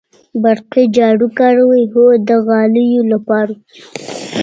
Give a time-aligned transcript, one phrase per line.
[0.43, 3.53] برقی جارو کاروئ؟ هو، د غالیو لپاره